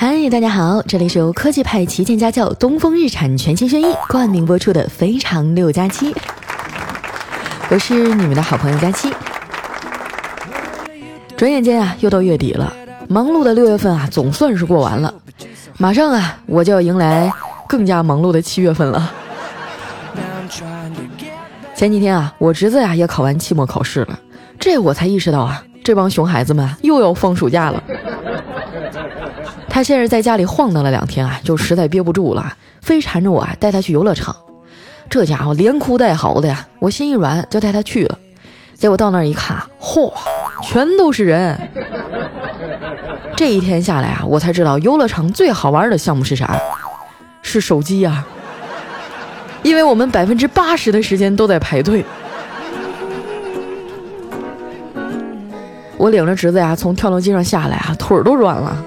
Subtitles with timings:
[0.00, 6.12] 嗨，大家好，这里是由科技派旗舰家轿东风日产全新轩逸冠名播出的《非常六加七》，
[7.68, 9.12] 我是你们的好朋友佳期。
[11.36, 12.72] 转眼间啊，又到月底了，
[13.08, 15.12] 忙碌的六月份啊，总算是过完了。
[15.78, 17.32] 马上啊，我就要迎来
[17.66, 19.12] 更加忙碌的七月份了。
[21.74, 24.16] 前几天啊，我侄子呀也考完期末考试了，
[24.60, 27.82] 这我才意识到啊，这帮熊孩子们又要放暑假了。
[29.78, 34.34] 他先是在家里晃荡了两天啊，就实在憋不住了，非缠着我啊带他去游乐场。
[35.08, 38.18] 这家伙连哭带嚎的呀，我心一软就带他去了。
[38.74, 40.12] 结果到那儿一看，嚯，
[40.64, 41.56] 全都是人。
[43.36, 46.60] 这一天下来啊，我才知道游乐场最好玩的项目是啥，
[47.42, 48.26] 是手机呀。
[49.62, 52.04] 因为我们百分之八十的时间都在排队。
[55.96, 58.84] 我领着侄子呀从跳楼机上下来啊，腿儿都软了。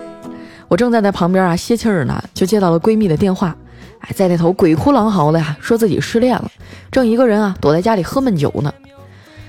[0.72, 3.54] 我正在在旁边啊歇气儿呢，就接到了闺蜜的电话，
[4.00, 6.50] 哎，在那头鬼哭狼嚎的呀，说自己失恋了，
[6.90, 8.74] 正一个人啊躲在家里喝闷酒呢。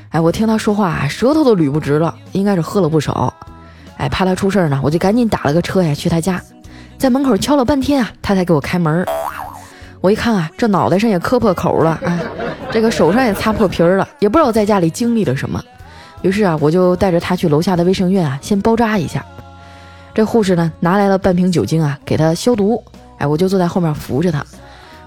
[0.08, 3.32] 哎，我听她说话啊，舌头都捋不直了，应该是喝了不少。
[3.98, 6.42] 哎，怕她出事儿呢，我就赶紧打了个车呀去她家，
[6.98, 9.06] 在门口敲了半天啊，她才给我开门。
[10.00, 12.18] 我一看啊，这脑袋上也磕破口了，哎，
[12.72, 15.62] 这个手上也擦破皮了，也不知道在家里经历了什么。
[16.22, 19.24] 于是啊，我就带着他去楼下的卫生院啊，先包扎一下。
[20.14, 22.82] 这护士呢，拿来了半瓶酒精啊，给他消毒。
[23.18, 24.44] 哎，我就坐在后面扶着他。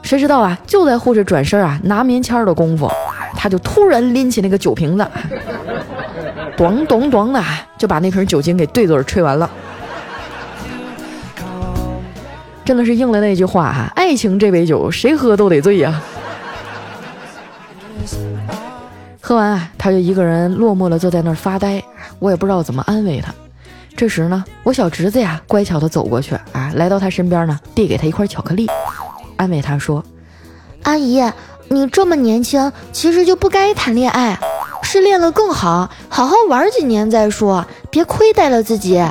[0.02, 2.90] 谁知道啊，就在护士转身啊拿棉签的功夫，
[3.36, 5.08] 他就突然拎起那个酒瓶子，
[6.56, 7.44] 咚咚咚的
[7.78, 9.50] 就把那瓶酒精给对嘴吹完了。
[12.64, 16.02] 真的是应了那句话哈，爱情这杯酒，谁喝都得醉呀。
[19.22, 21.84] 喝完啊，他就一个人落寞的坐在那儿发呆，
[22.20, 23.34] 我也不知道怎么安慰他。
[23.98, 28.68] 这时呢，我小侄子呀，乖巧的走过去啊，来到他身边呢，递给他一块巧克力，
[29.38, 30.04] 安慰他说
[30.84, 31.24] ：“阿姨，
[31.70, 34.38] 你这么年轻，其实就不该谈恋爱，
[34.84, 39.02] 失恋了更好，好好玩几年再说，别亏待了自己。”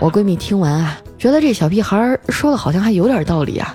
[0.00, 0.98] 我闺蜜听完啊。
[1.18, 3.74] 觉得这小屁孩说的好像还有点道理啊，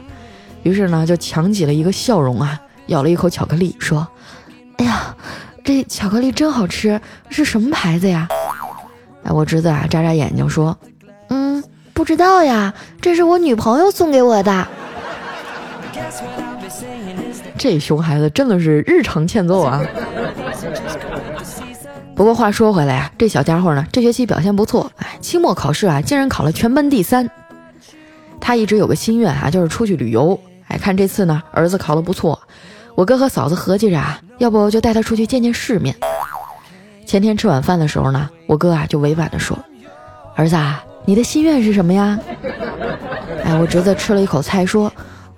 [0.61, 4.07] 于是呢就强挤了一个笑容啊，咬了一口巧克力，说
[4.77, 5.15] ：“哎呀，
[5.63, 8.27] 这巧克力真好吃，是什么牌子呀？”
[9.23, 10.77] 哎，我侄子啊眨眨眼睛说
[11.29, 11.63] ：“嗯，
[11.93, 14.67] 不知道呀，这是我女朋友送给我的。”
[17.57, 19.81] 这熊孩子真的是日常欠揍啊！
[22.15, 27.29] 不过话说回来啊，这小家伙呢这学期表现不错，哎，期末考试啊竟然考了全班第三。
[28.39, 30.39] 他一直有个心愿啊，就是出去旅游。
[30.69, 32.39] 哎，看这次呢，儿子考得不错，
[32.95, 35.93] 我哥和嫂子合计着啊，要不就带他出去见见世面。
[37.05, 39.55] 前天吃晚饭的时候呢，我哥啊就委婉的说
[40.33, 42.17] ：“儿子，啊，你的心愿是什么呀？”
[43.45, 44.91] 哎，我侄子吃了一口菜说：“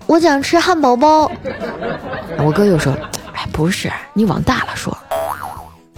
[0.08, 1.30] 我想吃汉堡包。”
[2.40, 2.94] 我哥又说
[3.36, 4.98] ：“哎，不是，你往大了说。”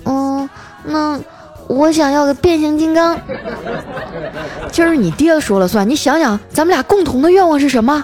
[0.05, 0.49] 嗯，
[0.83, 1.19] 那。
[1.67, 3.17] 我想要个变形金刚。
[4.71, 8.03] 今儿你爹说了算，你想想，咱们俩共同的愿望是什么？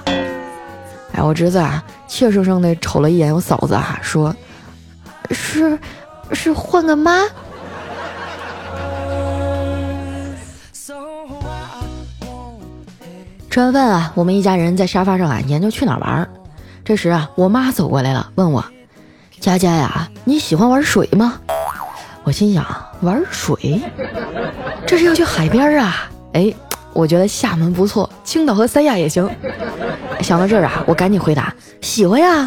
[1.13, 4.33] 哎，我侄子啊，怯生生的瞅了一眼我嫂子啊，说
[5.31, 5.77] ：“是，
[6.31, 7.23] 是换个妈。”
[13.59, 16.29] 吃完饭啊，我们一家人在沙发上啊研究去哪玩。
[16.85, 18.63] 这时啊，我妈走过来了，问我
[19.41, 21.41] ：“佳佳呀，你喜欢玩水吗？”
[22.23, 22.65] 我心想，
[23.01, 23.81] 玩水，
[24.87, 26.09] 这是要去海边啊？
[26.31, 26.53] 哎，
[26.93, 29.29] 我觉得厦门不错，青岛和三亚也行。
[30.21, 32.45] 想到这儿啊，我赶紧回答，喜欢呀。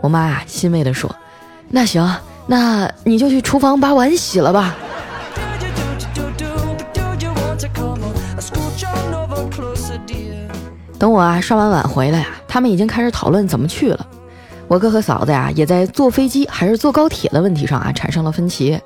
[0.00, 1.12] 我妈啊，欣慰地说
[1.70, 2.08] ：“那行，
[2.46, 4.76] 那你就去厨房把碗洗了吧。”
[11.04, 14.06] 等我啊刷完碗回来啊，他们已经开始讨论怎么去了。
[14.68, 18.80] 我哥和嫂子呀，也在坐飞机还是坐高铁的问题上啊产生了分歧。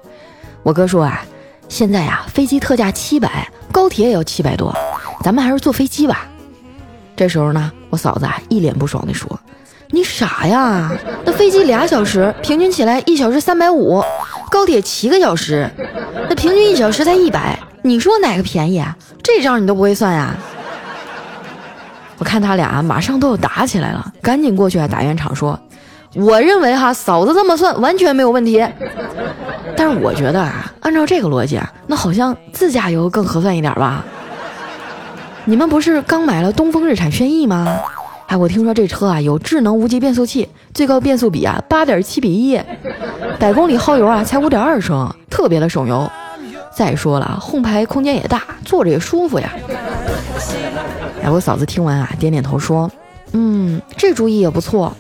[0.65, 1.25] 我哥说啊，
[1.69, 4.75] 现在呀飞机特价七百，高铁也要七百多，
[5.23, 6.27] 咱们还是坐飞机吧。
[7.15, 9.39] 这时候呢，我嫂子啊一脸不爽地说
[9.93, 10.91] ：“你傻呀？
[11.25, 14.03] 那飞机俩小时，平均起来一小时三百五，
[14.51, 15.71] 高铁七个小时，
[16.29, 18.97] 那平均一小时才一百，你说哪个便宜啊？
[19.23, 20.37] 这账你都不会算呀？”
[22.19, 25.59] 我看他俩马上都要打起来了，赶紧过去啊打圆场说。
[26.15, 28.65] 我认为哈，嫂子这么算完全没有问题。
[29.77, 34.05] 但是我觉得啊，按照这个逻辑啊，那好像自驾游更合算一点吧？
[35.45, 37.79] 你们不是刚买了东风日产轩逸吗？
[38.27, 42.61] 哎，我听说这车啊有智能无级变速器，最高变速比啊八点七比一，
[43.39, 46.11] 百公里耗油啊才五点二升，特别的省油。
[46.75, 49.53] 再说了，后排空间也大，坐着也舒服呀。
[51.23, 52.91] 哎，我嫂子听完啊，点点头说
[53.33, 54.97] ：“嗯，这主意也不错。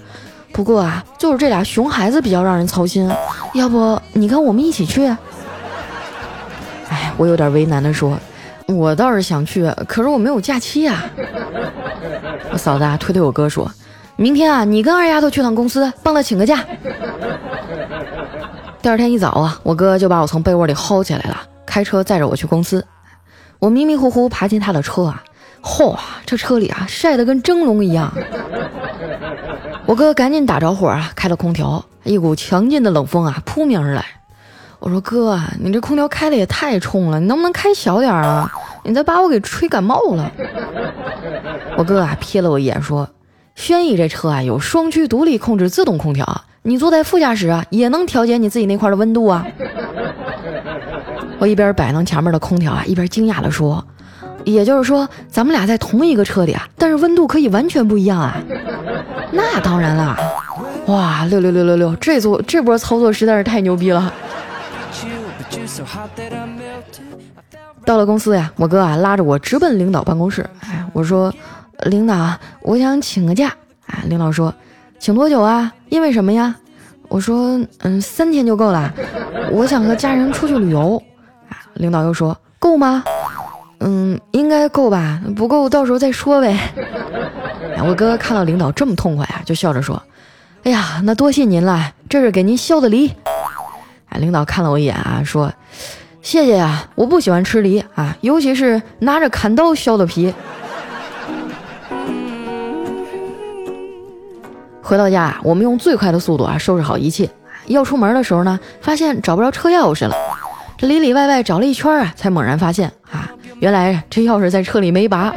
[0.52, 3.10] 不过啊，就是这俩熊孩子比较让人操心。
[3.54, 5.06] 要不你跟我们一起去？”
[6.88, 8.18] 哎，我有点为难的说
[8.66, 11.04] ：“我倒是想去，可是我没有假期呀。
[12.50, 13.70] ”我嫂子啊，推推我哥说
[14.16, 16.64] ：“明天啊，你跟二丫头去趟公司，帮她请个假。”
[18.80, 22.84] 第二天一早啊，我哥就把我从被窝里薅起来了，开车载着我去公司。
[23.58, 25.22] 我迷迷糊糊爬进他的车啊，
[25.62, 28.12] 嚯，这车里啊晒得跟蒸笼一样。
[29.86, 34.04] 我哥赶紧打着火啊，开了空调，一股强劲的冷风啊扑面而来。
[34.80, 38.50] 我说哥，你这空调开的也太冲了，你能不能开小点啊？
[38.84, 40.30] 你再把我给吹感冒了。
[41.76, 43.08] 我哥啊瞥了我一眼说
[43.56, 49.46] ：“轩逸这车啊有双区独立控制自动空调，你坐在副驾驶啊也能调节你自己那块的温度啊。
[51.40, 53.84] ”我一边摆弄前面的空调啊，一边惊讶地说
[54.52, 58.36] ：“也就是说，咱们俩在同一个车里啊，但是温度可以完全不一样啊？”
[59.30, 60.16] 那当然啦！
[60.86, 64.12] 哇，六六六六六，这组这波操作实在是太牛逼了。
[67.84, 70.48] 到了公司呀，我哥啊拉着我直奔领导办公室。
[70.60, 71.32] 哎，我说
[71.84, 73.52] ：“领导，我想请个假。”
[73.86, 74.52] 哎，领导说
[74.98, 75.72] ：“请多久啊？
[75.88, 76.54] 因为什么呀？”
[77.08, 78.92] 我说：“嗯，三天就够了。
[79.50, 81.02] 我想和家人出去旅游。”
[81.74, 83.04] 领导又说：“够吗？
[83.80, 85.20] 嗯，应该够吧。
[85.36, 86.58] 不够，到时候再说呗。
[87.86, 90.02] ”我哥看到领导这么痛快啊，就笑着说
[90.64, 93.12] ：“哎呀，那多谢您了，这是给您削的梨。”
[94.10, 95.52] 哎，领导看了我一眼啊，说
[96.22, 100.34] ：“谢谢呀，我不喜欢吃梨啊，尤其是拿着砍刀削的皮。”
[104.82, 107.28] 回到家，我们用最快的速度啊收拾好一切，
[107.66, 110.16] 要出门的时候呢，发现找不着车钥匙了。
[110.78, 112.97] 这里里外外找了一圈啊，才猛然发现啊，
[113.60, 115.34] 原来这钥匙在车里没拔。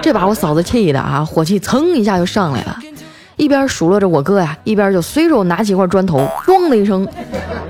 [0.00, 2.78] 这把我嫂子气的啊，火气蹭一下就上来了，
[3.36, 7.06] 一边数落着我哥呀，一边就随手拿起块砖头，咣的一声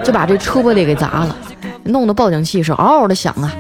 [0.05, 1.37] 就把这车玻璃给砸了，
[1.85, 3.51] 弄得报警器是嗷嗷的响啊。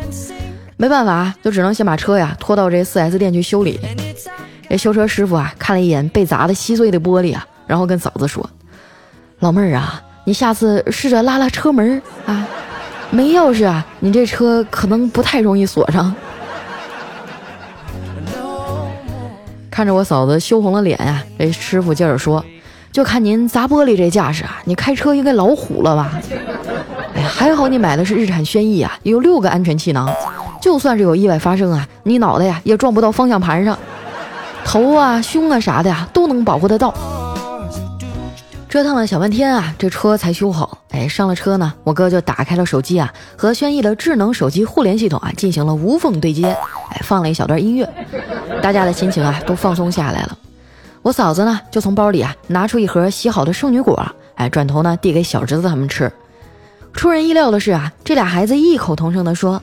[0.77, 3.81] 没办法，就只能先把车呀拖到这 4S 店去修理。
[4.69, 8.49] 这修车师傅啊，看了一眼被砸的稀碎的玻璃啊，然后跟嫂子说
[9.41, 12.47] ：“老妹儿啊，你下次试着拉拉车门啊。”
[13.11, 16.15] 没钥匙啊，你这车可能不太容易锁上。
[19.71, 22.45] 看着我嫂子羞红了脸呀，这师傅接着说
[22.93, 26.13] ：“就看您砸玻璃这架势啊，你开车应该老虎了吧？
[27.15, 30.13] 哎呀，还好你买的是日产轩逸啊，有六个安全气囊，
[30.61, 33.79] 就算是有意外发生啊，你脑袋呀也撞不到方向盘上，
[34.65, 36.93] 头啊、胸啊啥的呀都能保护得到。”
[38.69, 40.79] 折腾了小半天啊，这车才修好。
[40.91, 46.47] 哎，上了车呢，我哥就打开了手机啊，和轩逸的智能手机互联系统啊进行了无缝对接。
[46.91, 47.89] 哎，放了一小段音乐，
[48.61, 50.37] 大家的心情啊都放松下来了。
[51.01, 56.13] 我嫂子呢就从包里啊拿出一盒洗好的圣女果，哎，转头呢递给小侄子他们吃。
[56.93, 59.63] 出人意料的是啊，这俩孩子异口同声地说：“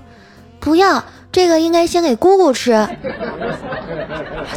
[0.60, 2.88] 不要，这个应该先给姑姑吃。”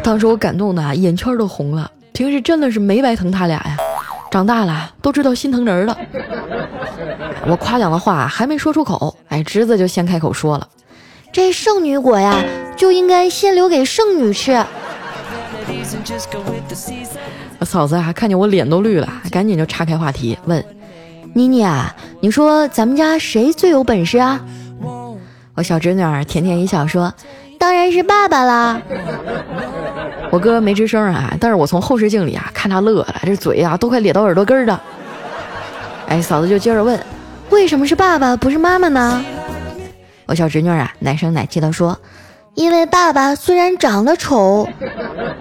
[0.02, 3.76] 当时我感动的啊眼圈都红了，平时真的是没白疼他俩呀。
[4.30, 5.96] 长大了都知道心疼人了。
[7.46, 10.68] 我夸奖的话还没说出口，哎，侄子就先开口说了
[11.32, 12.36] ：“这圣女果呀，
[12.76, 14.52] 就应该先留给圣女吃。”
[17.58, 20.62] 我嫂子啊，看见我脸都绿了，赶紧就岔开话题问
[21.34, 24.40] ：“妮妮啊，你说咱们家谁最有本事啊？”
[25.54, 27.12] 我小侄女儿甜甜一笑说
[27.58, 28.80] ：“当然是爸爸啦。”
[30.30, 34.80] 我哥没吱声啊，但是我从后视镜里啊看他乐了，这嘴啊都快咧到耳朵根儿了。
[36.06, 36.98] 哎，嫂子就接着问，
[37.50, 39.24] 为什么是爸爸不是妈妈呢？
[40.26, 41.98] 我小侄女啊奶声奶气的说，
[42.54, 44.68] 因为爸爸虽然长得丑，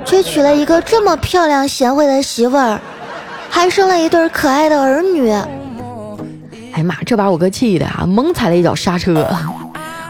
[0.05, 2.79] 却娶了一个这么漂亮贤惠的媳妇儿，
[3.49, 5.29] 还生了一对可爱的儿女。
[5.31, 9.27] 哎呀妈，这把我哥气的啊，猛踩了一脚刹车。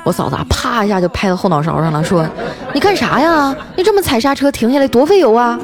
[0.08, 2.26] 我嫂子啊，啪一下就拍到后脑勺上了，说
[2.74, 3.54] ：“你干啥呀？
[3.76, 5.60] 你这么踩刹车停下来多费油啊！”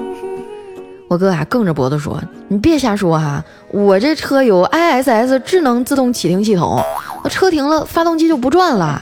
[1.08, 6.84] 我哥啊，梗着脖子说：“你别瞎说哈，我这车有 ISS 智能自动启停系统，
[7.24, 9.02] 那车停了，发动机就不转了，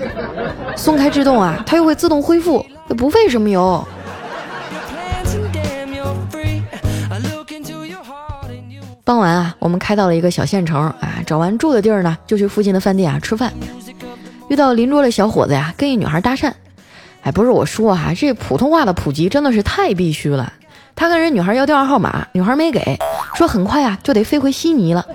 [0.76, 2.64] 松开制动啊，它又会自动恢复，
[2.96, 3.84] 不费什么油。”
[9.04, 13.52] 傍晚啊，我们开到了一个小县城啊，找完住的地儿呢，就去附近的饭店啊吃饭。
[14.52, 16.52] 遇到邻桌的小伙子呀，跟一女孩搭讪，
[17.22, 20.52] 哎，不是我说哈，这普通话的普及真的是太必须了。
[20.94, 23.00] 他跟人女孩要电话号码，女孩没给，
[23.34, 25.06] 说很快啊就得飞回悉尼了。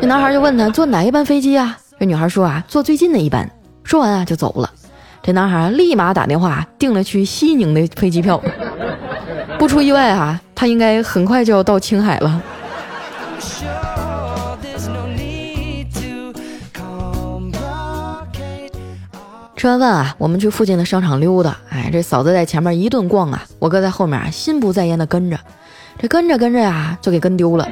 [0.00, 1.78] 这男孩就问他坐哪一班飞机啊？
[2.00, 3.48] 这女孩说啊坐最近的一班。
[3.84, 4.68] 说完啊就走了。
[5.22, 8.42] 这男孩立马打电话订了去西宁的飞机票。
[9.56, 12.42] 不出意外啊，他应该很快就要到青海了。
[19.56, 21.56] 吃完饭啊，我们去附近的商场溜达。
[21.70, 25.38] 哎，这嫂子在前面一顿逛啊，我哥在后面啊，心不在焉的跟着。
[25.98, 27.66] 这跟着跟着呀，就给跟丢了。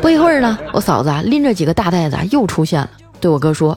[0.00, 2.88] 不一会儿呢，我嫂子啊拎着几个大袋子又出现了，
[3.20, 3.76] 对我哥说：“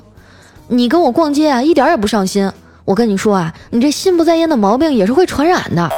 [0.69, 2.51] 你跟我逛街啊，一点也不上心。
[2.85, 5.89] 我跟你说啊，你这心不在焉的毛病也是会传染的。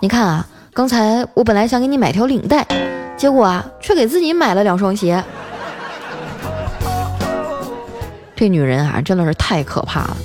[0.00, 2.64] 你看啊，刚才我本来想给你买条领带，
[3.16, 5.24] 结果啊，却给自己买了两双鞋。
[8.36, 10.16] 这女人啊，真的是太可怕了。”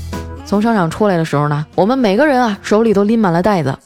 [0.48, 3.77] 从商场出来的时候呢，我们每个人啊手里都拎满了袋子，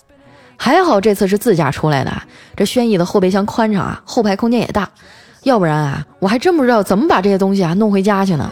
[0.55, 2.13] 还好这次是自驾出来的，
[2.55, 4.87] 这轩逸的后备箱宽敞啊，后排空间也大，
[5.41, 8.51] 要不然啊我还真不知道怎么把这些东西啊弄回家去呢。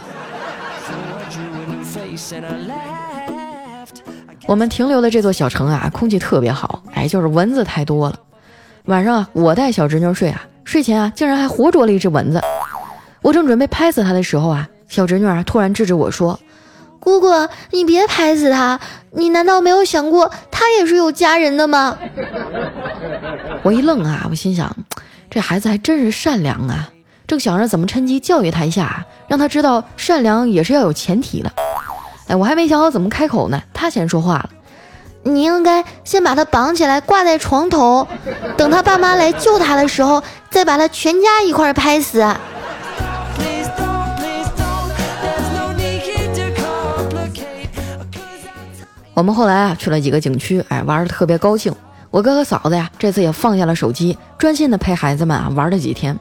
[4.46, 8.18] 我们停留的这座小城啊，空气特别好，哎，就是蚊子太多了。
[8.86, 12.42] 晚上啊我带小侄女睡啊，睡前啊竟然还活捉了一只蚊子，
[13.22, 16.36] 我正准备拍死它的时候啊，小侄女啊突然制止我说。
[17.00, 17.28] 姑姑，
[17.70, 18.78] 你别拍死他！
[19.12, 21.96] 你难道没有想过，他也是有家人的吗？
[23.64, 24.74] 我一愣啊，我心想，
[25.30, 26.90] 这孩子还真是善良啊！
[27.26, 31.50] 正想着怎么趁机教育他一下，让他知道善良也是要有前提的。
[32.28, 34.50] 哎，我还没想好怎么开口呢，他先说话了
[35.24, 38.06] ：“你应该先把他绑起来挂在床头，
[38.56, 42.24] 等他爸妈来救他的时候，再把他全家一块拍死。”
[49.14, 51.74] 我们后来啊去了几个景区，哎，玩的特别高兴。
[52.10, 56.18] 我哥和嫂子呀，这次也放下了手机，专心的陪孩子们啊玩了几天。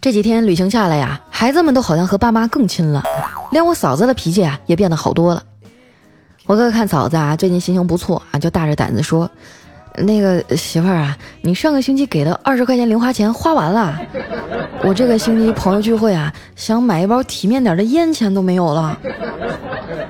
[0.00, 3.02] 这几天旅行下来呀，孩子们都好像和爸妈更亲了，
[3.50, 5.42] 连我嫂子的脾气啊也变得好多了。
[6.46, 9.30] 我哥看嫂子啊最近心情不错啊，就大着胆子说
[9.98, 14.00] ：“那个媳妇儿啊，你上个星期给的二十块钱零花钱花完了，
[14.82, 18.98] 我这个星期朋友聚会啊，想买一包体面点的烟钱都没有了。”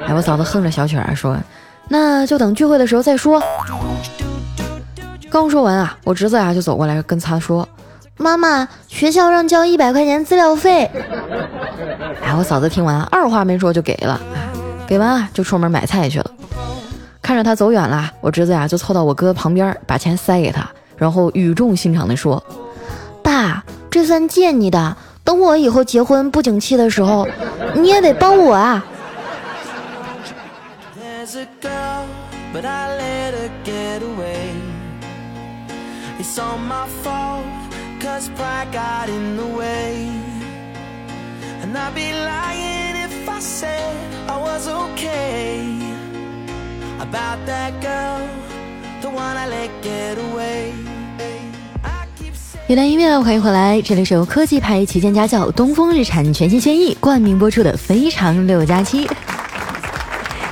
[0.06, 1.36] 哎，我嫂子哼着小曲儿说。
[1.92, 3.42] 那就等聚会的时候再说。
[5.28, 7.68] 刚说完啊，我侄子呀就走过来跟他说
[8.16, 10.88] ：“妈妈，学校让交一百块钱资料费。”
[12.22, 14.20] 哎，我嫂子听完，二话没说就给了。
[14.86, 16.30] 给完啊，就出门买菜去了。
[17.20, 22.40] 看着他走远了，我侄子呀就凑到我哥旁边，把钱塞给他，然后语重心长地说
[23.20, 24.96] ：“爸，这算借你的。
[25.24, 27.26] 等我以后结婚不景气的时候，
[27.74, 28.84] 你也得帮我啊。”
[31.20, 32.06] As a girl,
[32.50, 34.54] but I let her get away.
[36.18, 37.44] It's all my fault,
[38.00, 40.08] cause pride got in the way.
[41.62, 43.94] And I'd be lying if I said
[44.28, 45.60] I was okay
[47.00, 48.26] about that girl,
[49.02, 50.72] the one I let get away.
[52.66, 53.82] 一段音乐，欢迎回来！
[53.82, 59.06] 这里是由科技牌旗舰家教东风日产全新轩逸冠名播出的《非常六加七》。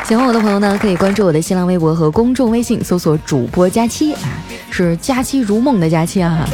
[0.09, 6.49] 喜欢我的朋友呢，可以关注我的新浪微博和公众微信，搜索“主播佳期”，啊，是佳期如梦的佳期啊。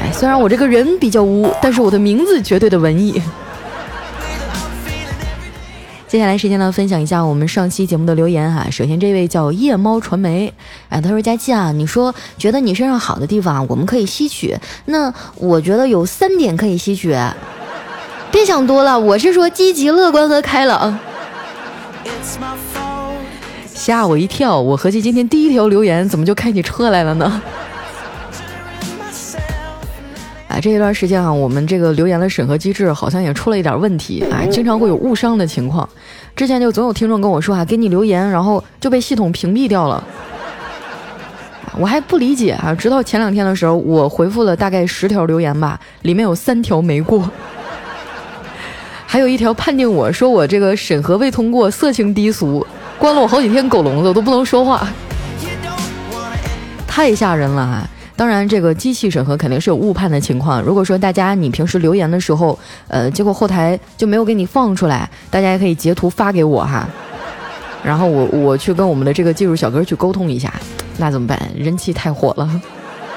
[0.00, 3.20] 哎，虽然我这个人比较污，但是我的名字绝对的文艺。
[6.06, 8.68] 接下来时间呢，分享一下我们上期节目的留言哈。
[8.70, 10.54] 首先这位叫夜猫传媒，
[10.90, 17.18] 哎，他说佳期啊，你说觉得你身上好的地方我们可以吸取，那我觉得有三点可以吸取，
[18.30, 20.96] 别想多了，我是说积极乐观和开朗。
[23.74, 24.60] 吓我一跳！
[24.60, 27.40] 我合计今天第一条留言怎么就开起车来了呢？
[30.48, 35.88] 啊， 这一段时间啊，我们这个留言的审核机制好像也出了一点问题啊，经常会有误伤的情况。
[36.36, 40.04] 之前就总有听众跟我说啊，给你留言，然后就被系统屏蔽掉了。
[41.78, 47.30] 我还不理解啊，直到前两天的时候，我回复了大概十条留言吧，里面有三条没过。
[49.10, 52.64] 还有一条判定我说我这个审核未通过，色情低俗，
[52.98, 54.86] 关了我好几天狗笼子，我都不能说话，
[56.86, 57.88] 太吓人了哈！
[58.14, 60.60] 当然，这个机器审核肯定是有误判的情况。
[60.60, 66.86] 如果说大家你平时留言的时候，呃，结果后台就没有给你放出来，大家也可以截图发给我哈，
[67.82, 70.52] 然后我我去跟我们的这个技术小哥去沟通一下，
[70.98, 71.40] 那怎么办？
[71.56, 72.60] 人气太火了，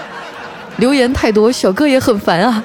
[0.78, 2.64] 留言太多，小哥也很烦啊。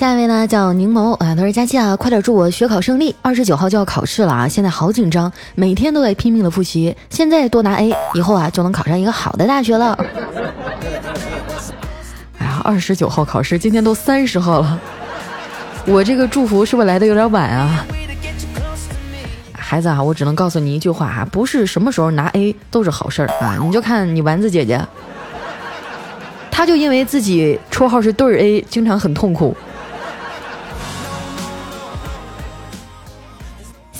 [0.00, 9.92] 下一位呢叫柠檬啊，他说佳期啊，快点祝我学考胜利，二十九号就要考试了啊，现在好紧张，每天都在拼命的复习，现在多拿 A，以后啊就能考上一个好的大学了。
[12.38, 14.80] 哎呀，二十九号考试，今天都三十号了，
[15.84, 17.84] 我这个祝福是不是来的有点晚啊？
[19.52, 23.58] 孩子啊，我只能告诉你一句话啊，不是什么时候拿 A 都是好事儿啊。
[23.60, 24.82] 你就看你丸子姐姐，
[26.50, 29.54] 她就因为自己绰号是对儿 A，经常很痛苦。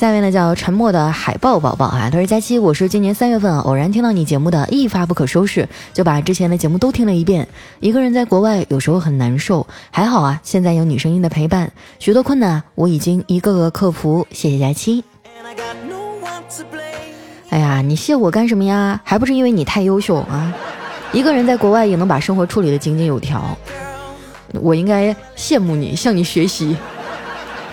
[0.01, 7.47] 下面呢叫沉默的海豹宝宝啊，他说佳期，我是今年三月份偶然听到你节目的，一发不可收拾，就把之前的节目都听了一遍。
[7.81, 14.27] 一个人在国外有时候很难受，还好啊，现在有女声音的陪伴，许多困难我已经一个个克服。
[14.31, 15.05] 谢谢佳期。
[17.51, 18.99] 哎呀，你谢我干什么呀？
[19.05, 20.51] 还不是因为你太优秀啊！
[21.13, 23.55] 一个人在国外也能把生活处理的井井有条，
[24.63, 26.75] 我应该羡慕你，向你学习。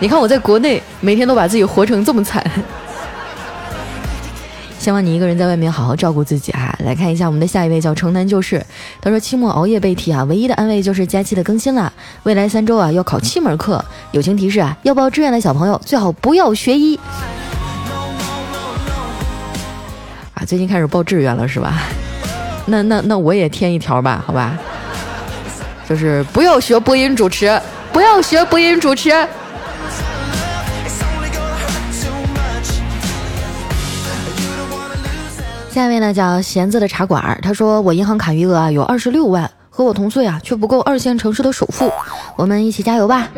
[0.00, 2.44] 你看我在国内每天都把自己活成这么惨，
[4.78, 6.72] 希望你一个人在外面好好照顾自己啊！
[6.84, 8.64] 来看一下我们的下一位叫城南旧事，
[9.00, 11.92] 他说期末熬夜背题啊，唯一的安慰就是假期的更新了。
[12.22, 16.96] 未来三周啊要考七门课，友情提示啊，要报志愿的小朋友最好不要学医
[20.34, 20.46] 啊！
[20.46, 21.74] 最近开始报志愿了是吧？
[22.66, 24.56] 那那那我也添一条吧，好吧？
[25.88, 27.60] 就是不要学播音主持，
[27.92, 29.10] 不要学播音主持。
[35.78, 41.88] 下面呢叫闲子的茶馆，他说我银行卡余额啊有二十六万，和我同岁啊却不够二线城市的首付，
[42.34, 43.28] 我们一起加油吧，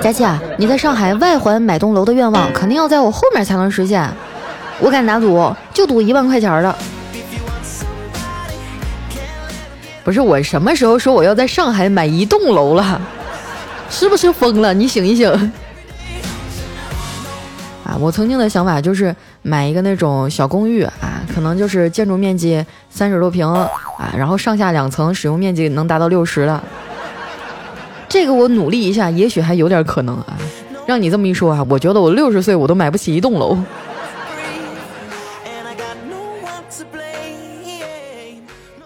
[0.00, 4.08] 佳琪啊，你在上海外环买栋楼的愿望肯定要在我后面才能实现，
[4.78, 6.72] 我敢打赌，就赌一万块钱的。
[10.04, 13.00] 不是我什么时候说我要在上海买一栋楼了？
[13.90, 14.72] 是不是疯了？
[14.72, 15.28] 你醒一醒！
[17.84, 21.22] 啊，我曾经的想法就是买一个那种小公寓啊。
[21.34, 23.70] 可能就是建筑面积三十多平啊，
[24.16, 26.60] 然后上下两层使用面积能达到六十的，
[28.08, 30.36] 这个我努力一下，也许还有点可能啊。
[30.86, 33.56] 让你这么一说啊，我觉得我六十岁我都买不起一栋楼。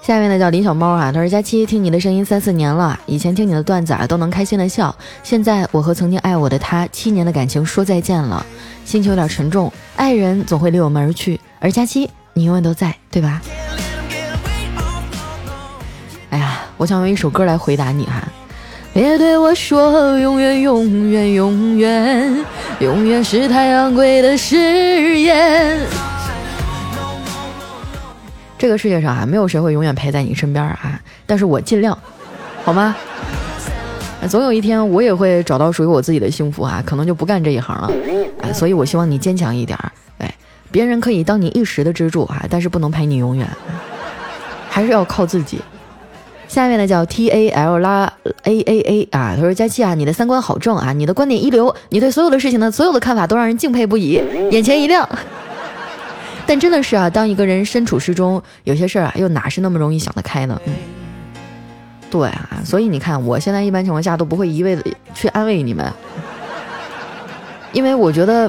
[0.03, 8.45] 下面呢叫林小猫啊，他说佳期听你的声音三四年了，以前听你的段子啊都能开心的笑，现在我和曾经爱我的他七年的感情说再见了，
[8.85, 12.11] 心情有点沉重，爱人总会离我们而去，而佳期。
[12.35, 13.43] 你永远都在，对吧？
[16.31, 18.23] 哎呀，我想用一首歌来回答你哈。
[18.95, 22.45] 别对我说永远，永远，永远，
[22.81, 25.79] 永远是太昂贵的誓言。
[28.59, 31.01] 这个世界上啊，没有谁会永远陪在你身边啊。
[31.27, 31.99] 但是我尽量，
[32.65, 32.95] 好吗？
[34.29, 37.91] 总有一天我也会找到属于我自己的幸福啊，可能就不干这一行了。
[38.41, 39.93] 哎，所以我希望你坚强一点儿。
[40.19, 40.35] 哎。
[40.71, 43.47] 别人可以当你一时的支柱啊，但是不能陪你永远，
[44.71, 45.61] 还是要靠自己。
[46.49, 48.11] 下面呢叫 T A L 拉
[48.45, 54.19] A A A 啊，他说佳期啊，你的三观好正啊，你的观点一流，你对所有的事情呢，所有的看法都让人敬佩不已，
[54.51, 55.07] 眼前一亮。
[56.47, 60.59] 但真的是啊，当一个人身处事中，有些事儿啊，又哪是那么容易想得开呢？
[60.65, 60.73] 嗯，
[62.13, 65.91] 对啊，所以你看，我现在一般情况下都不会一味的去安慰你们，
[67.73, 68.49] 因为我觉得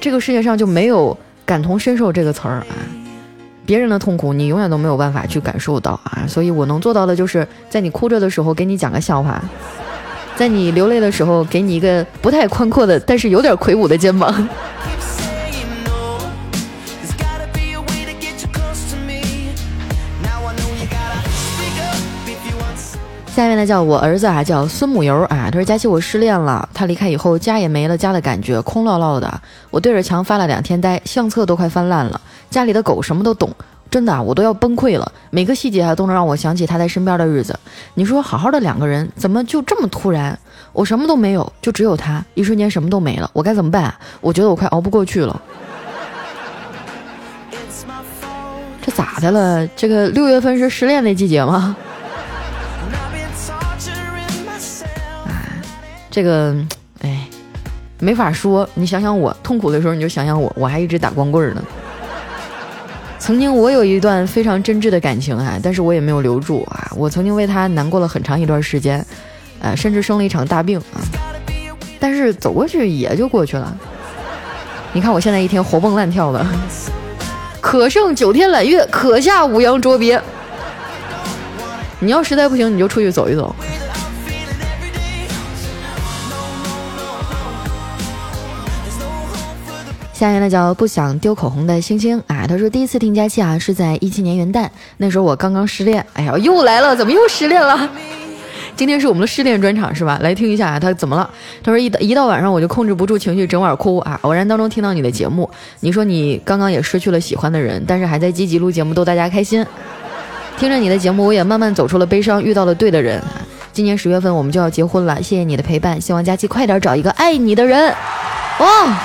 [0.00, 1.16] 这个世界上就没有。
[1.46, 2.66] 感同身受这个词儿啊，
[3.66, 9.44] 别人的痛苦你永远都没有办法去感受到啊，所以我能做到的就是在你哭着的时候给你讲个笑话，
[10.34, 14.32] 在你流泪的时候给你一个不太宽阔的但是有点魁梧的肩膀。
[23.34, 25.48] 下面呢叫我儿子啊，叫孙母油啊。
[25.50, 29.40] 他说：“佳琪，我失恋了，他离开以后，家也没了，家的感觉空落落的。
[29.72, 32.20] 我对着墙发了两天呆，相册都快翻烂了。
[32.48, 33.50] 家里的狗什么都懂，
[33.90, 35.12] 真的，我都要崩溃了。
[35.30, 37.58] 每个细节啊，都能让我想起他在身边的日子。
[37.94, 40.38] 你说好好的两个人，怎么就这么突然？
[40.72, 43.92] 我什么都没有，就只有他，一瞬间什么都没了，我该怎么办？
[44.20, 45.42] 我觉得我快熬不过去了。
[48.80, 49.66] 这咋的了？
[49.74, 51.74] 这个六月份是失恋的季节吗？”
[56.14, 56.54] 这个，
[57.00, 57.26] 哎，
[57.98, 58.68] 没法说。
[58.74, 61.64] 你想想我痛苦的时候，你就想想我，我还一直打光棍呢。
[63.18, 66.88] 曾经我有一段非常真挚的感情啊，但是我也没有留住啊。
[66.94, 69.04] 我曾经为他难过了很长一段时间，
[69.58, 71.02] 呃，甚至生了一场大病啊。
[71.98, 73.76] 但是走过去也就过去了。
[74.92, 76.46] 你看我现在一天活蹦乱跳的，
[77.60, 80.22] 可胜九天揽月，可下五洋捉鳖。
[81.98, 83.52] 你要实在不行，你就出去走一走。
[90.24, 97.86] 下面呢叫不想丢口红的星星啊，他说第一次听佳期啊是在一七年元旦，那时候我刚刚失恋，哎呀又来了，怎么又失恋了？
[98.74, 100.18] 今天是我们的失恋专场是吧？
[100.22, 101.28] 来听一下啊，他怎么了？
[101.62, 104.18] 他说一到一到晚上我就控制不住情绪，整晚哭啊。
[104.22, 105.48] 偶然当中听到你的节目，
[105.80, 109.64] 你说你刚刚也失去了喜欢的人，但是还在积极录节目逗大家开心。
[110.56, 113.22] 听着你的节目，我也慢慢走出了悲伤，遇到了对的人。
[113.74, 117.92] 今年十月份我们就要结婚了，谢谢你的陪伴，希望佳期快点找一个爱你的人。
[118.60, 119.02] 哇，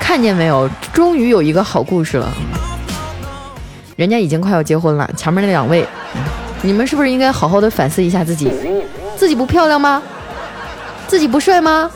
[0.00, 0.68] 看见没有？
[0.92, 2.32] 终于有一个好故事了。
[3.96, 5.86] 人家已经快要结婚了，前面那两位，
[6.62, 8.52] 你们是不是应该好好的反思一下自己？
[9.16, 10.02] 自己不漂亮吗？
[11.06, 11.90] 自己不帅吗？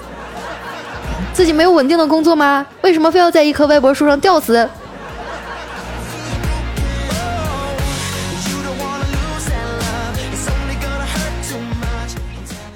[1.33, 2.67] 自己没有稳定的工作吗？
[2.83, 4.69] 为什么非要在一棵歪脖树上吊死？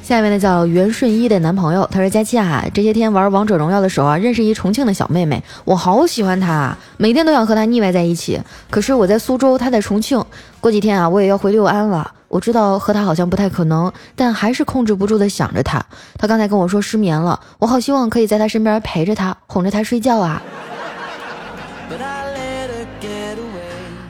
[0.06, 8.40] 下面呢叫袁顺一的男朋友，他说：“佳期啊，这些天玩王者荣耀的时候啊，认识一重庆的小妹妹，我好喜欢她，每天都想和她腻歪在一起。
[8.70, 10.24] 可是我在苏州，她在重庆，
[10.60, 12.12] 过几天啊，我也要回六安了。
[12.28, 15.84] 我知道和她好像不太可能，但还是控制不住的想着她。
[16.16, 20.40] 她刚才跟我说失眠了，我好希望可以在她身边陪着她，哄着她睡觉啊。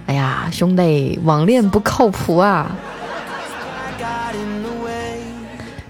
[0.04, 2.70] 哎呀，兄弟，网恋不靠谱啊。”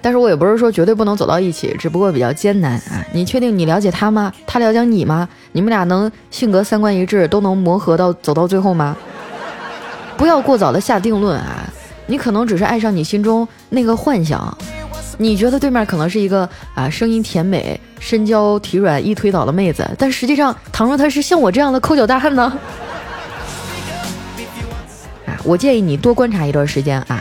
[0.06, 3.04] 但是我也不是说绝对不能走到一起，只不过比较艰难啊！
[3.12, 4.32] 你确定你了解他吗？
[4.46, 5.28] 他了解你吗？
[5.50, 8.96] 你们俩能性格三观一致，都能磨合到走到最后吗？
[10.16, 11.68] 不要过早的下定论啊！
[12.06, 14.56] 你可能只是爱上你心中那个幻想，
[15.18, 22.56] 你觉得对面可能是一个啊声音甜美、身娇体软、易推倒的妹子，但实际上，倘若他是像我这样的抠脚大汉呢？
[25.26, 27.20] 啊，我建议你多观察一段时间啊。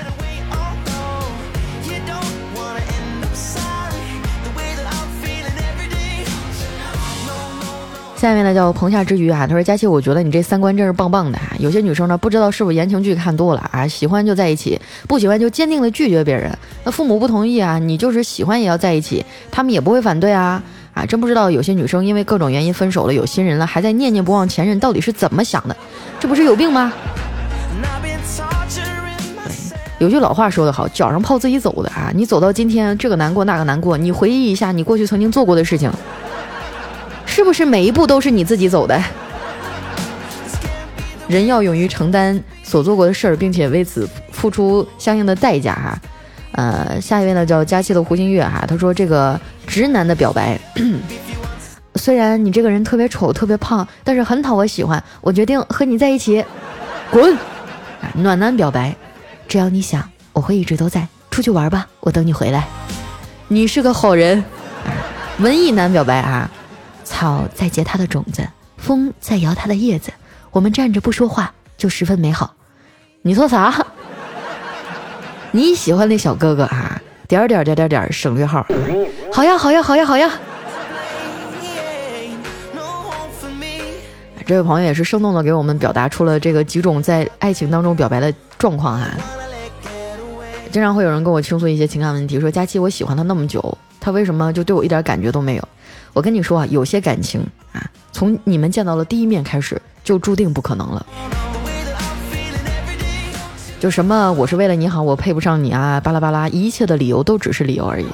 [8.26, 11.54] 下面呢叫棚下之鱼啊，他说佳琪，我觉得你这三观真是棒棒的啊。
[11.60, 16.52] 有些女生呢，不知道是否言情剧看多了啊，喜欢就在一起，不喜欢就坚定的拒绝别人。
[16.84, 20.64] 那父母不同意啊，你就是喜欢也要在一起，他们也不会反对啊
[20.96, 21.06] 啊！
[21.06, 25.78] 真不知道有些女生因为各种原因分手了，有新人了，还在念念不忘前任，到底是怎么想的？
[26.20, 26.92] 这不是有病吗？
[30.00, 35.92] 有句老话说得好，脚上泡自己走的啊，你走到今天，这个难过那个难过，你回忆一下你过去曾经做过的事情。
[37.36, 38.98] 是不是每一步都是你自己走的？
[41.28, 46.00] 人要勇于承担所做过的事儿，并且为此付出相应的代价哈。
[46.54, 50.58] 呃，下一位呢叫佳期的胡新月哈，他说这个直男的表白，
[51.95, 56.41] 虽然你这个人特别丑、特别胖，但是很讨我喜欢，我决定和你在一起，
[57.12, 57.38] 滚！
[58.13, 58.95] 暖男表白，
[59.45, 61.06] 只要你想，我会一直都在。
[61.30, 62.65] 出去玩吧，我等你回来。
[63.50, 64.41] 你是个好人。
[65.39, 66.50] 文艺男表白啊。
[67.06, 70.12] 草在结它的种子，风在摇它的叶子，
[70.52, 72.54] 我们站着不说话就十分美好。
[73.22, 73.86] 你说啥？
[75.52, 77.02] 你喜欢那小哥哥啊？
[77.28, 78.65] 点点点点点省略号。
[79.32, 80.30] 好呀好呀好呀好呀。
[84.46, 89.08] 这位朋友也是生动的给我们表达出了这个几种在爱情当中表白的状况哈。
[90.72, 95.68] 经常会有人跟我倾诉一些情感问题，说佳期我喜欢他那么久，他为什么就对我一点感觉都没有？
[96.15, 101.06] 我跟你说啊，有些感情啊，从你们见到了第一面开始，就注定不可能了。
[103.82, 108.06] 就什么我是为了你好，我配不上你啊，巴拉巴拉，一切的理由都只是理由而已。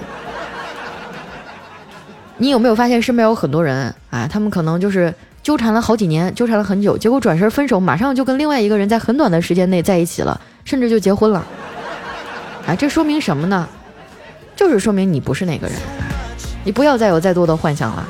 [2.37, 11.45] 你有没有发现身边有很多人啊，他们可能就是纠缠了好几年，纠缠了很久，结果转身分手，马上就跟另外一个人在很短的时间内在一起了，甚至就结婚了。
[12.65, 13.69] 啊，这说明什么呢？
[14.55, 15.77] 就是说明你不是那个人。
[16.63, 18.05] 你不要再有再多的幻想了。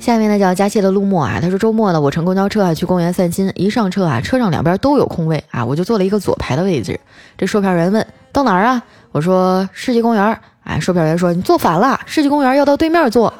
[0.00, 6.98] 下面呢叫佳期的陆墨啊，他说周末呢我乘公交车啊去公园散心，一上车啊车上两边都有空位啊，我就坐了一个左排的位置。
[7.38, 8.82] 这售票员问到哪儿啊？
[9.12, 10.38] 我说世纪公园。
[10.64, 13.32] 哎，售票员说你坐反了，世纪公园要到对面坐。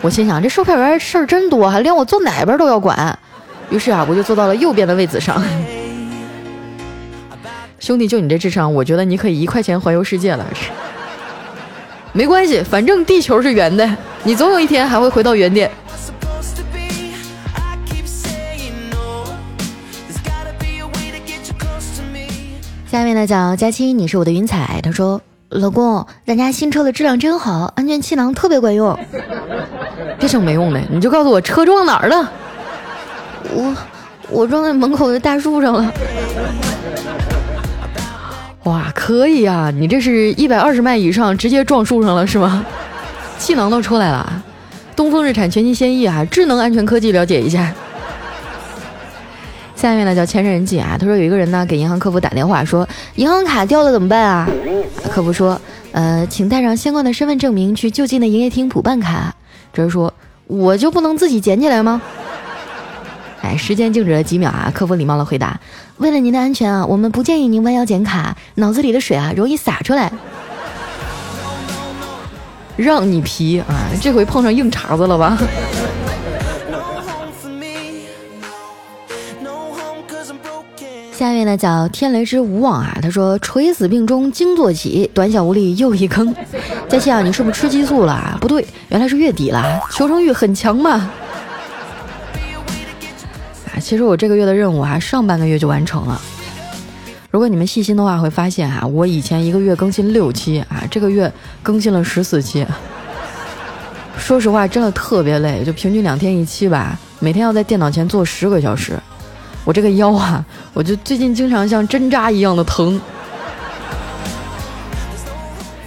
[0.00, 3.18] 我心想这售票员事儿真多，还连我坐哪边都要管。
[3.70, 5.42] 于是啊我就坐到了右边的位子上。
[7.82, 10.46] 兄弟，就你这智商，我觉得你可以一块钱环游世界了。
[12.14, 15.68] 没关系，反正地球是圆的，你总有一天还会回到原点。
[22.86, 24.78] 下面呢讲佳期，你是我的云彩。
[24.80, 28.96] 他说：“老公，咱家新车的质量真好，安全气囊特别管用。”
[30.20, 32.32] 别整没用的，你就告诉我车撞哪儿了。
[33.50, 33.76] 我
[34.30, 35.92] 我撞在门口的大树上了。
[38.64, 39.72] 哇，可以啊！
[39.74, 42.64] 你这是一百二十迈以上直接撞树上了是吗？
[43.38, 44.44] 气囊都出来了。
[44.94, 47.72] 东风日产全新轩逸啊，智能安全科技了解一下。
[49.74, 54.48] 下面呢叫千山人记啊，他说有一个人呢给银行客服打电话说银行卡掉了怎么办啊？
[55.10, 59.34] 客服说，呃，请带上相关的身份证明去就近的营业厅补办卡。
[59.72, 60.14] 这人说，
[60.46, 62.00] 我就不能自己捡起来吗？
[63.40, 65.58] 哎，时间静止了几秒啊，客服礼貌的回答，
[66.02, 70.12] 为了您的安全啊，我们不建议您弯腰捡卡，脑子里的水啊容易洒出来。
[72.76, 75.38] 让你皮啊，这回碰上硬茬子了吧？
[81.12, 86.34] 下一位呢叫天雷之无望啊，他说垂死病中惊坐起，短小无力又一坑。
[86.88, 88.36] 佳期啊，你是不是吃激素了？
[88.40, 91.08] 不对，原来是月底了，求生欲很强嘛。
[93.92, 96.18] 其实我这个月的任务啊，上半个月就完成了。
[97.30, 101.30] 如果你们细心的话，会发现啊，我以前一个月更新六期啊，这个月
[101.62, 102.66] 更新了十四期。
[104.16, 108.98] 说实话，真的特别累，就平均两天一期吧，每天要在电脑前坐十个小时。
[109.62, 112.98] 我这个腰啊，我就最近经常像针扎一样的疼，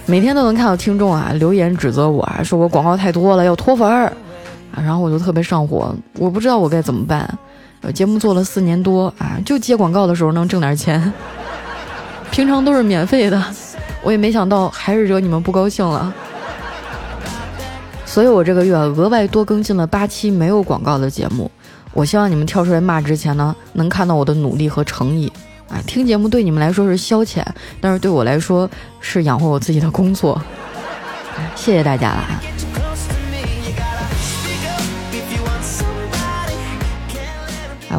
[0.05, 4.13] 每天都能看到听众啊留言指责我啊，说我广告太多了要脱粉儿
[4.75, 7.27] 啊，然后我就特别上火，我不知道我该怎么办。
[7.91, 11.13] 节目做了四年多啊，就接广告的时候能挣点钱，
[12.31, 13.43] 平常都是免费的，
[14.03, 16.13] 我也没想到还是惹你们不高兴了，
[18.05, 21.49] 所以我这个月额外多更新了八期没有广告的节目。
[21.93, 25.31] 我希望你们跳出来骂之前呢，能看到我的努力和诚意
[25.69, 25.79] 啊！
[25.87, 27.41] 听节目对你们来说是消遣，
[27.79, 28.69] 但是对我来说
[28.99, 30.41] 是养活我自己的工作。
[31.55, 32.54] 谢谢大家了。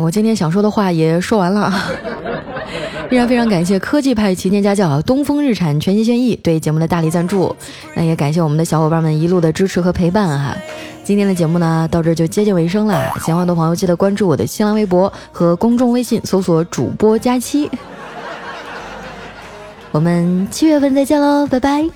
[0.00, 1.72] 我今天想说的话也说完了。
[3.08, 7.54] 依然非常感谢科技派旗舰家教东风日产全新轩逸对节目的大力赞助，
[7.94, 10.56] 那也感谢我们的小伙伴们一路的支持和陪伴哈。
[11.04, 13.12] 今天的节目呢，到这就接近尾声了。
[13.24, 17.70] 喜欢的朋友记得关注我的新浪微博和公众微信，搜索“主播佳期”。
[19.92, 21.88] 我们七月份再见喽，拜拜。